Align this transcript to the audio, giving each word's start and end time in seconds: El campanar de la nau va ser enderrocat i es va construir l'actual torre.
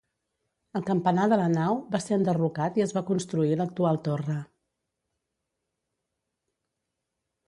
El 0.77 0.85
campanar 0.85 1.25
de 1.33 1.37
la 1.41 1.49
nau 1.55 1.75
va 1.95 1.99
ser 2.05 2.15
enderrocat 2.19 2.79
i 2.81 2.83
es 2.85 2.93
va 2.97 3.03
construir 3.09 3.59
l'actual 3.59 4.01
torre. 4.07 4.41